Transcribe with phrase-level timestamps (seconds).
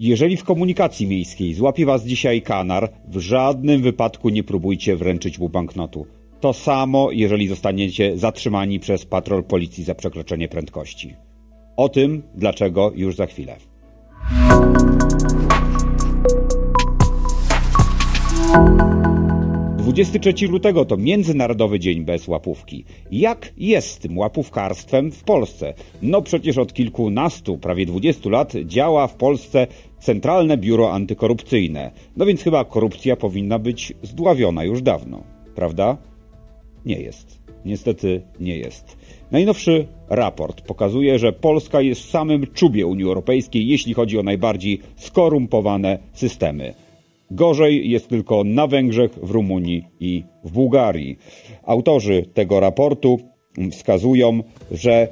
[0.00, 5.48] Jeżeli w komunikacji miejskiej złapie was dzisiaj kanar, w żadnym wypadku nie próbujcie wręczyć mu
[5.48, 6.06] banknotu.
[6.40, 11.14] To samo, jeżeli zostaniecie zatrzymani przez patrol policji za przekroczenie prędkości.
[11.76, 13.56] O tym, dlaczego, już za chwilę.
[19.88, 22.84] 23 lutego to Międzynarodowy Dzień Bez Łapówki.
[23.10, 25.74] Jak jest z tym łapówkarstwem w Polsce?
[26.02, 29.66] No przecież od kilkunastu, prawie 20 lat działa w Polsce
[30.00, 31.90] Centralne Biuro Antykorupcyjne.
[32.16, 35.22] No więc chyba korupcja powinna być zdławiona już dawno,
[35.54, 35.96] prawda?
[36.86, 37.38] Nie jest.
[37.64, 38.96] Niestety nie jest.
[39.30, 44.80] Najnowszy raport pokazuje, że Polska jest w samym czubie Unii Europejskiej, jeśli chodzi o najbardziej
[44.96, 46.74] skorumpowane systemy.
[47.30, 51.18] Gorzej jest tylko na Węgrzech, w Rumunii i w Bułgarii.
[51.62, 53.18] Autorzy tego raportu
[53.72, 55.08] wskazują, że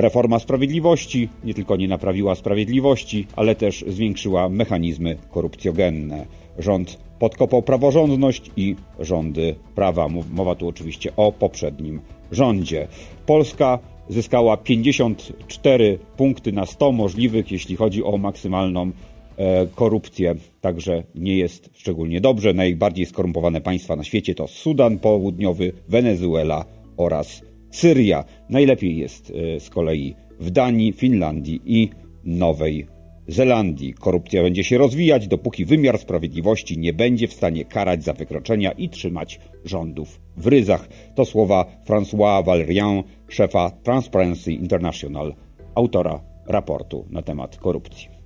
[0.00, 6.26] reforma sprawiedliwości nie tylko nie naprawiła sprawiedliwości, ale też zwiększyła mechanizmy korupcjogenne.
[6.58, 10.08] Rząd podkopał praworządność i rządy prawa.
[10.32, 12.00] Mowa tu oczywiście o poprzednim
[12.32, 12.88] rządzie.
[13.26, 18.92] Polska zyskała 54 punkty na 100 możliwych, jeśli chodzi o maksymalną
[19.40, 22.54] E, korupcję także nie jest szczególnie dobrze.
[22.54, 26.64] Najbardziej skorumpowane państwa na świecie to Sudan Południowy, Wenezuela
[26.96, 28.24] oraz Syria.
[28.48, 31.90] Najlepiej jest e, z kolei w Danii, Finlandii i
[32.24, 32.86] Nowej
[33.28, 33.94] Zelandii.
[33.94, 38.88] Korupcja będzie się rozwijać, dopóki wymiar sprawiedliwości nie będzie w stanie karać za wykroczenia i
[38.88, 40.88] trzymać rządów w ryzach.
[41.14, 45.34] To słowa François Valerian, szefa Transparency International,
[45.74, 48.19] autora raportu na temat korupcji.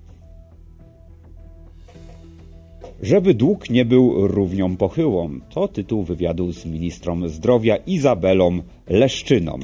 [3.04, 9.58] Żeby dług nie był równią pochyłą, to tytuł wywiadu z ministrą zdrowia Izabelą Leszczyną.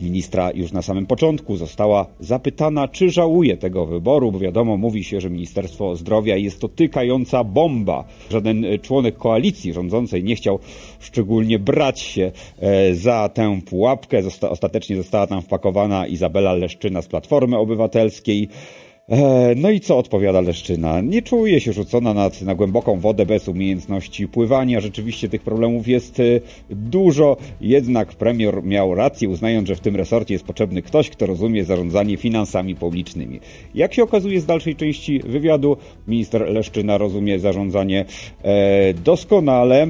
[0.00, 5.20] Ministra już na samym początku została zapytana, czy żałuje tego wyboru, bo wiadomo, mówi się,
[5.20, 8.04] że Ministerstwo Zdrowia jest to tykająca bomba.
[8.30, 10.58] Żaden członek koalicji rządzącej nie chciał
[11.00, 14.22] szczególnie brać się e, za tę pułapkę.
[14.50, 18.48] Ostatecznie została tam wpakowana Izabela Leszczyna z Platformy Obywatelskiej.
[19.10, 21.00] E, no i co odpowiada Leszczyna?
[21.00, 24.80] Nie czuje się rzucona nad, na głęboką wodę bez umiejętności pływania.
[24.80, 26.22] Rzeczywiście tych problemów jest e,
[26.70, 31.64] dużo, jednak premier miał rację, uznając, że w tym resorcie jest potrzebny ktoś, kto rozumie
[31.64, 33.40] zarządzanie finansami publicznymi.
[33.74, 35.76] Jak się okazuje z dalszej części wywiadu,
[36.08, 38.04] minister Leszczyna rozumie zarządzanie
[38.42, 39.86] e, doskonale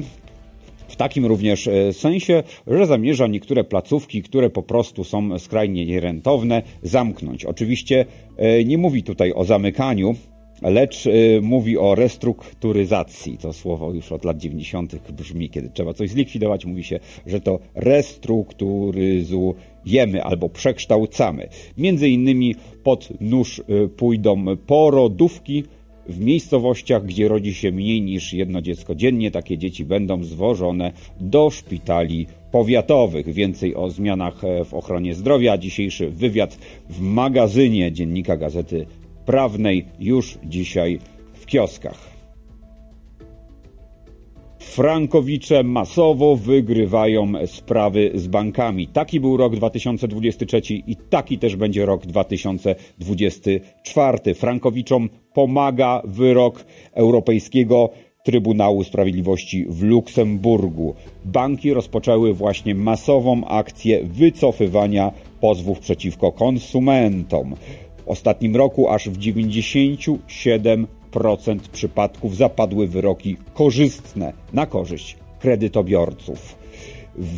[1.01, 7.45] takim również e, sensie, że zamierza niektóre placówki, które po prostu są skrajnie nierentowne, zamknąć.
[7.45, 8.05] Oczywiście
[8.37, 10.15] e, nie mówi tutaj o zamykaniu,
[10.61, 13.37] lecz e, mówi o restrukturyzacji.
[13.37, 15.11] To słowo już od lat 90.
[15.11, 21.47] brzmi, kiedy trzeba coś zlikwidować, mówi się, że to restrukturyzujemy albo przekształcamy.
[21.77, 23.61] Między innymi pod nóż
[23.97, 25.63] pójdą porodówki,
[26.07, 31.49] w miejscowościach, gdzie rodzi się mniej niż jedno dziecko dziennie, takie dzieci będą zwożone do
[31.49, 33.33] szpitali powiatowych.
[33.33, 35.57] Więcej o zmianach e, w ochronie zdrowia.
[35.57, 36.57] Dzisiejszy wywiad
[36.89, 38.85] w magazynie Dziennika Gazety
[39.25, 40.99] Prawnej już dzisiaj
[41.33, 42.10] w kioskach.
[44.71, 48.87] Frankowicze masowo wygrywają sprawy z bankami.
[48.87, 54.33] Taki był rok 2023 i taki też będzie rok 2024.
[54.33, 57.89] Frankowiczom pomaga wyrok Europejskiego
[58.23, 60.95] Trybunału Sprawiedliwości w Luksemburgu.
[61.25, 65.11] Banki rozpoczęły właśnie masową akcję wycofywania
[65.41, 67.55] pozwów przeciwko konsumentom.
[67.97, 76.55] W ostatnim roku aż w 97 procent przypadków zapadły wyroki korzystne na korzyść kredytobiorców.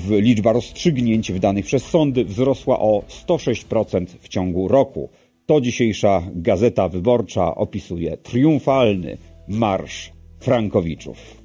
[0.10, 5.10] Liczba rozstrzygnięć wydanych przez sądy wzrosła o 106% w ciągu roku.
[5.46, 9.18] To dzisiejsza Gazeta Wyborcza opisuje triumfalny
[9.48, 11.43] marsz Frankowiczów.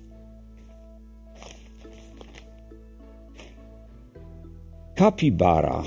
[4.98, 5.82] Kapibara,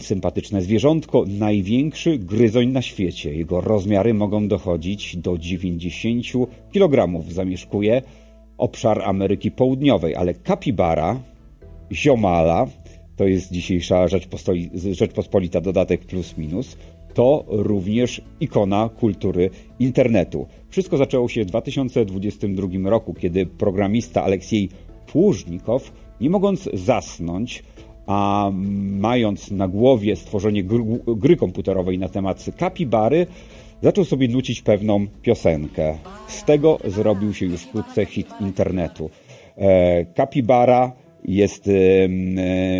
[0.00, 3.34] sympatyczne zwierzątko, największy gryzoń na świecie.
[3.34, 6.24] Jego rozmiary mogą dochodzić do 90
[6.72, 7.22] kg.
[7.28, 8.02] Zamieszkuje
[8.58, 11.20] obszar Ameryki Południowej, ale kapibara,
[11.92, 12.66] ziomala,
[13.16, 14.06] to jest dzisiejsza
[14.92, 16.76] Rzeczpospolita dodatek plus minus,
[17.14, 20.46] to również ikona kultury internetu.
[20.68, 24.68] Wszystko zaczęło się w 2022 roku, kiedy programista Aleksiej
[25.06, 27.62] Płużnikow, nie mogąc zasnąć,
[28.10, 28.50] a
[29.00, 33.26] mając na głowie stworzenie gry, gry komputerowej na temat kapibary,
[33.82, 35.98] zaczął sobie nucić pewną piosenkę.
[36.28, 39.10] Z tego zrobił się już wkrótce hit internetu.
[39.56, 40.92] E, kapibara
[41.24, 41.72] jest e,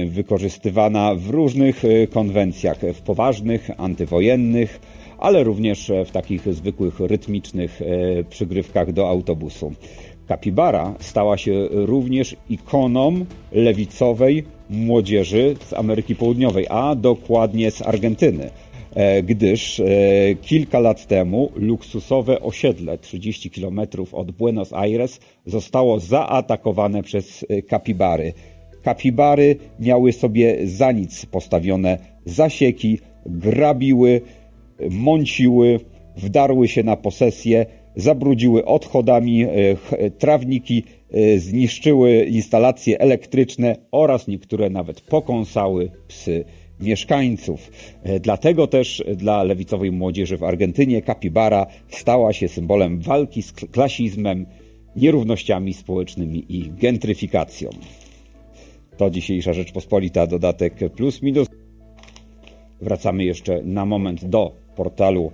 [0.07, 4.81] wykorzystywana w różnych e, konwencjach, w poważnych, antywojennych,
[5.19, 7.81] ale również w takich zwykłych rytmicznych
[8.31, 9.73] przygrywkach do autobusu.
[10.31, 18.51] Kapibara stała się również ikoną lewicowej młodzieży z Ameryki Południowej, a dokładnie z Argentyny.
[18.95, 19.85] E, gdyż e,
[20.43, 23.81] kilka lat temu luksusowe osiedle 30 km
[24.13, 28.33] od Buenos Aires zostało zaatakowane przez e, kapibary.
[28.83, 34.21] Kapibary miały sobie za nic postawione zasieki, grabiły,
[34.91, 35.81] mąciły,
[36.17, 39.47] wdarły się na posesję, zabrudziły odchodami
[40.19, 40.85] trawniki,
[41.37, 46.45] zniszczyły instalacje elektryczne oraz niektóre nawet pokąsały psy
[46.81, 47.71] mieszkańców.
[48.03, 54.47] E, dlatego też dla lewicowej młodzieży w Argentynie kapibara stała się symbolem walki z klasizmem,
[54.97, 57.71] nierównościami społecznymi i gentryfikacją.
[58.97, 61.49] To dzisiejsza Rzeczpospolita, dodatek plus minus.
[62.81, 65.33] Wracamy jeszcze na moment do portalu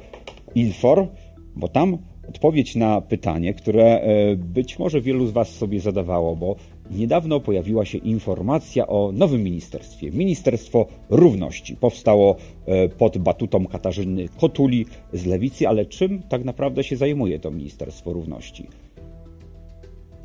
[0.54, 1.08] Infor,
[1.56, 1.98] bo tam
[2.28, 6.56] odpowiedź na pytanie, które e, być może wielu z Was sobie zadawało, bo
[6.90, 10.11] niedawno pojawiła się informacja o nowym ministerstwie.
[10.11, 11.76] Ministerstwo Równości.
[11.76, 12.37] Powstało
[12.67, 18.12] e, pod batutą Katarzyny Kotuli z Lewicy, ale czym tak naprawdę się zajmuje to Ministerstwo
[18.12, 18.67] Równości?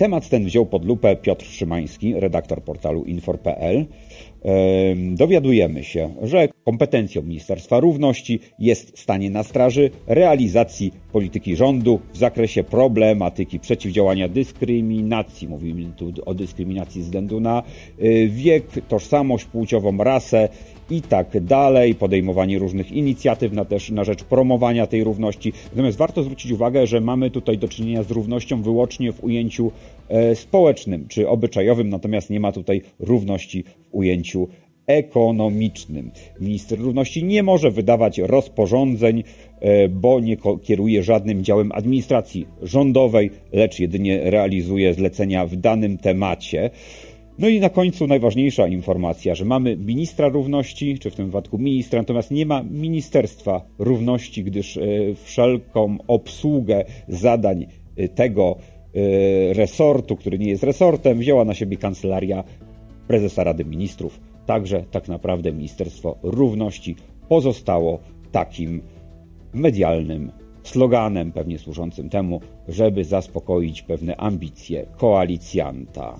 [0.01, 3.86] Temat ten wziął pod lupę Piotr Szymański, redaktor portalu infor.pl.
[5.12, 12.63] Dowiadujemy się, że kompetencją Ministerstwa Równości jest stanie na straży realizacji polityki rządu w zakresie
[12.63, 15.47] problematyki przeciwdziałania dyskryminacji.
[15.47, 17.63] Mówimy tu o dyskryminacji względu na
[18.01, 20.49] y, wiek, tożsamość płciową, rasę
[20.91, 25.53] i tak dalej, podejmowanie różnych inicjatyw na, też, na rzecz promowania tej równości.
[25.71, 29.71] Natomiast warto zwrócić uwagę, że mamy tutaj do czynienia z równością wyłącznie w ujęciu
[30.09, 34.47] e, społecznym czy obyczajowym, natomiast nie ma tutaj równości w ujęciu
[34.91, 36.11] ekonomicznym.
[36.41, 39.23] Minister Równości nie może wydawać rozporządzeń,
[39.59, 46.69] e, bo nie kieruje żadnym działem administracji rządowej, lecz jedynie realizuje zlecenia w danym temacie.
[47.39, 51.99] No i na końcu najważniejsza informacja, że mamy ministra równości, czy w tym wypadku ministra,
[51.99, 54.81] natomiast nie ma Ministerstwa Równości, gdyż e,
[55.23, 57.65] wszelką obsługę zadań
[57.97, 58.57] e, tego
[59.53, 62.43] resortu, który nie jest resortem, wzięła na siebie kancelaria
[63.11, 64.19] prezesa Rady Ministrów.
[64.45, 66.95] Także tak naprawdę Ministerstwo Równości
[67.29, 67.99] pozostało
[68.31, 68.81] takim
[69.53, 70.31] medialnym
[70.63, 76.17] sloganem, pewnie służącym temu, żeby zaspokoić pewne ambicje koalicjanta.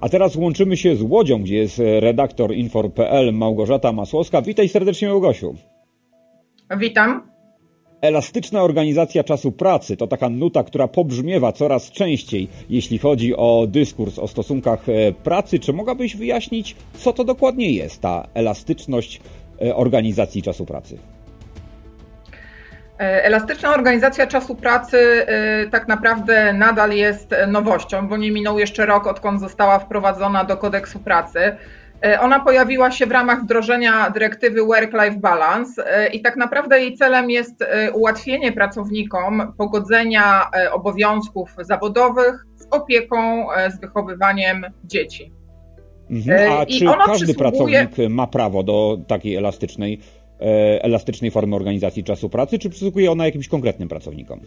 [0.00, 4.42] A teraz łączymy się z Łodzią, gdzie jest redaktor Infor.pl Małgorzata Masłowska.
[4.42, 5.54] Witaj serdecznie, Małgosiu.
[6.78, 7.35] Witam.
[8.06, 14.18] Elastyczna organizacja czasu pracy to taka nuta, która pobrzmiewa coraz częściej, jeśli chodzi o dyskurs
[14.18, 15.58] o stosunkach e, pracy.
[15.58, 19.20] Czy mogłabyś wyjaśnić, co to dokładnie jest ta elastyczność
[19.62, 20.98] e, organizacji czasu pracy?
[23.00, 25.26] E, elastyczna organizacja czasu pracy
[25.70, 30.98] tak naprawdę nadal jest nowością, bo nie minął jeszcze rok, odkąd została wprowadzona do kodeksu
[30.98, 31.56] pracy.
[32.04, 37.30] E, ona pojawiła się w ramach wdrożenia dyrektywy Work-Life Balance i tak naprawdę jej celem
[37.30, 37.64] jest
[37.94, 45.32] ułatwienie pracownikom pogodzenia obowiązków zawodowych z opieką, z wychowywaniem dzieci.
[46.10, 46.52] Mhm.
[46.52, 47.34] A I czy każdy przysługuje...
[47.36, 50.00] pracownik ma prawo do takiej elastycznej
[50.40, 54.40] E, elastycznej formy organizacji czasu pracy, czy przysługuje ona jakimś konkretnym pracownikom?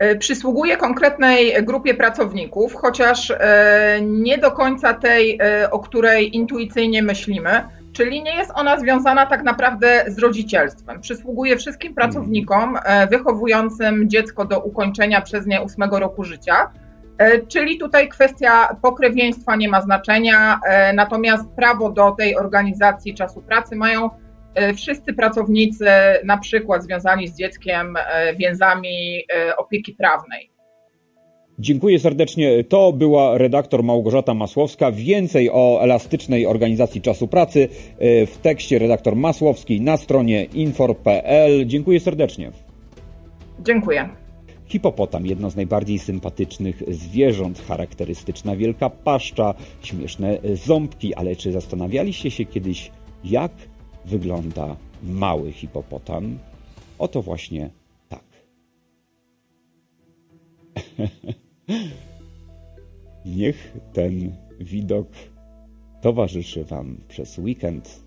[0.00, 5.38] E, przysługuje konkretnej grupie pracowników, chociaż e, nie do końca tej,
[5.70, 7.50] o której intuicyjnie myślimy,
[7.92, 11.00] czyli nie jest ona związana tak naprawdę z rodzicielstwem.
[11.00, 12.78] Przysługuje wszystkim pracownikom
[13.10, 16.70] wychowującym dziecko do ukończenia przez nie ósmego roku życia.
[17.48, 20.60] Czyli tutaj kwestia pokrewieństwa nie ma znaczenia,
[20.94, 24.29] natomiast prawo do tej organizacji czasu pracy mają E,
[24.76, 25.86] wszyscy pracownicy,
[26.24, 30.50] na przykład związani z dzieckiem, e, więzami e, opieki prawnej.
[31.58, 32.64] Dziękuję serdecznie.
[32.64, 34.92] To była redaktor Małgorzata Masłowska.
[34.92, 37.68] Więcej o elastycznej organizacji czasu pracy
[38.26, 41.66] w tekście redaktor Masłowski na stronie infor.pl.
[41.66, 42.50] Dziękuję serdecznie.
[43.64, 44.08] Dziękuję.
[44.66, 52.44] Hipopotam, jedno z najbardziej sympatycznych zwierząt, charakterystyczna wielka paszcza, śmieszne ząbki, ale czy zastanawialiście się
[52.44, 52.90] kiedyś,
[53.24, 53.52] jak
[54.04, 56.38] wygląda mały hipopotam.
[56.98, 57.70] Oto właśnie
[58.08, 58.24] tak.
[63.24, 65.06] Niech ten widok
[66.00, 68.00] towarzyszy Wam przez weekend.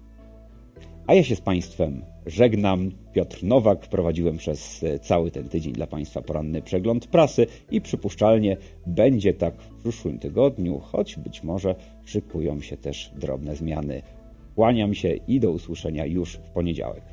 [1.08, 2.92] A ja się z Państwem żegnam.
[3.14, 3.80] Piotr Nowak.
[3.88, 8.58] Prowadziłem przez cały ten tydzień dla Państwa poranny przegląd prasy i przypuszczalnie
[8.88, 14.02] będzie tak w przyszłym tygodniu, choć być może szykują się też drobne zmiany
[14.56, 17.04] Kłaniam się i do usłyszenia już w poniedziałek.